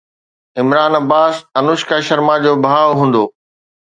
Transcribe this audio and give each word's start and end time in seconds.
عمران 0.59 0.93
عباس 1.01 1.35
انوشڪا 1.59 1.97
شرما 2.07 2.35
جو 2.43 2.53
ڀاءُ 2.65 2.89
هوندو 2.99 3.23